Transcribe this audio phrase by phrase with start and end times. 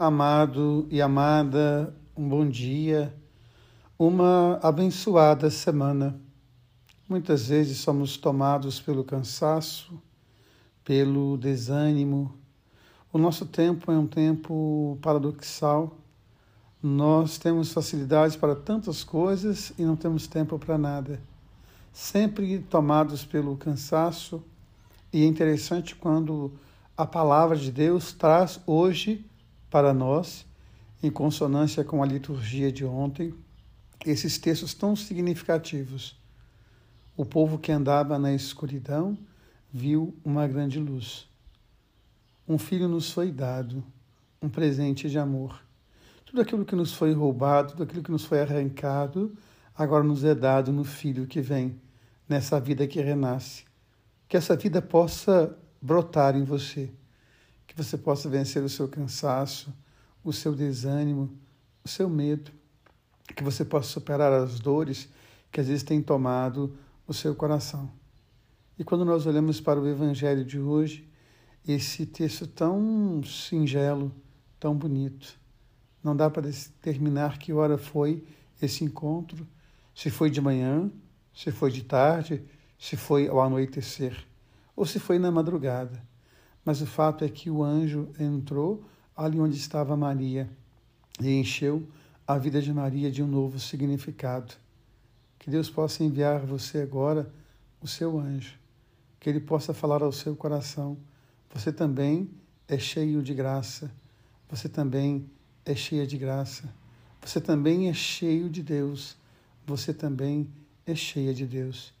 [0.00, 3.14] Amado e amada, um bom dia,
[3.98, 6.18] uma abençoada semana.
[7.06, 10.02] Muitas vezes somos tomados pelo cansaço,
[10.82, 12.34] pelo desânimo.
[13.12, 15.94] O nosso tempo é um tempo paradoxal.
[16.82, 21.20] Nós temos facilidades para tantas coisas e não temos tempo para nada.
[21.92, 24.42] Sempre tomados pelo cansaço.
[25.12, 26.52] E é interessante quando
[26.96, 29.26] a palavra de Deus traz hoje
[29.70, 30.44] para nós,
[31.02, 33.32] em consonância com a liturgia de ontem,
[34.04, 36.18] esses textos tão significativos.
[37.16, 39.16] O povo que andava na escuridão
[39.72, 41.28] viu uma grande luz.
[42.48, 43.84] Um filho nos foi dado,
[44.42, 45.62] um presente de amor.
[46.26, 49.36] Tudo aquilo que nos foi roubado, tudo aquilo que nos foi arrancado,
[49.76, 51.80] agora nos é dado no filho que vem,
[52.28, 53.64] nessa vida que renasce.
[54.28, 56.90] Que essa vida possa brotar em você
[57.82, 59.72] você possa vencer o seu cansaço,
[60.22, 61.30] o seu desânimo,
[61.84, 62.50] o seu medo,
[63.34, 65.08] que você possa superar as dores
[65.50, 67.90] que às vezes têm tomado o seu coração.
[68.78, 71.08] E quando nós olhamos para o Evangelho de hoje,
[71.66, 74.12] esse texto tão singelo,
[74.58, 75.38] tão bonito,
[76.02, 78.24] não dá para determinar que hora foi
[78.60, 79.46] esse encontro,
[79.94, 80.90] se foi de manhã,
[81.34, 82.42] se foi de tarde,
[82.78, 84.26] se foi ao anoitecer,
[84.74, 86.09] ou se foi na madrugada.
[86.70, 88.84] Mas o fato é que o anjo entrou
[89.16, 90.48] ali onde estava Maria
[91.20, 91.84] e encheu
[92.24, 94.54] a vida de Maria de um novo significado.
[95.36, 97.28] Que Deus possa enviar você agora
[97.82, 98.56] o seu anjo,
[99.18, 100.96] que ele possa falar ao seu coração.
[101.52, 102.30] Você também
[102.68, 103.90] é cheio de graça,
[104.48, 105.28] você também
[105.64, 106.72] é cheia de graça,
[107.20, 109.16] você também é cheio de Deus,
[109.66, 110.48] você também
[110.86, 111.92] é cheia de Deus.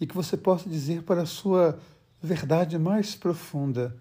[0.00, 1.78] E que você possa dizer para a sua
[2.20, 3.96] verdade mais profunda: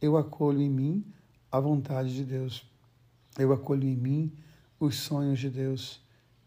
[0.00, 1.04] eu acolho em mim
[1.50, 2.66] a vontade de Deus.
[3.38, 4.32] Eu acolho em mim
[4.78, 6.00] os sonhos de Deus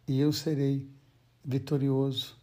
[0.08, 0.88] e eu serei
[1.44, 2.38] vitorioso.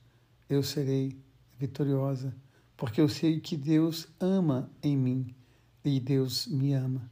[0.49, 1.19] Eu serei
[1.59, 2.35] vitoriosa,
[2.77, 5.35] porque eu sei que Deus ama em mim
[5.85, 7.11] e Deus me ama.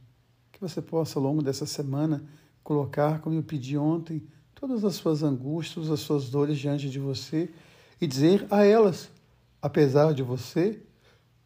[0.51, 2.23] Que você possa, ao longo dessa semana,
[2.63, 7.51] colocar, como eu pedi ontem, todas as suas angústias, as suas dores diante de você
[7.99, 9.11] e dizer a elas:
[9.61, 10.81] apesar de você,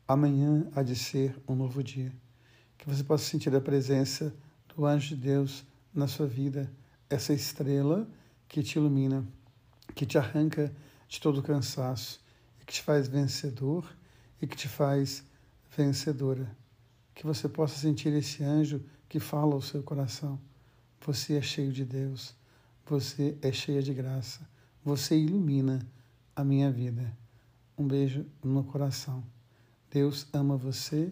[0.07, 2.13] amanhã há de ser um novo dia
[2.79, 4.33] que você possa sentir a presença
[4.75, 5.63] do anjo de Deus
[5.93, 6.71] na sua vida,
[7.07, 8.09] essa estrela
[8.47, 9.23] que te ilumina,
[9.93, 10.73] que te arranca
[11.07, 12.19] de todo o cansaço
[12.69, 13.83] que te faz vencedor
[14.39, 15.23] e que te faz
[15.75, 16.55] vencedora.
[17.15, 18.79] Que você possa sentir esse anjo
[19.09, 20.39] que fala ao seu coração.
[21.03, 22.35] Você é cheio de Deus,
[22.85, 24.47] você é cheia de graça,
[24.83, 25.79] você ilumina
[26.35, 27.11] a minha vida.
[27.75, 29.23] Um beijo no coração.
[29.89, 31.11] Deus ama você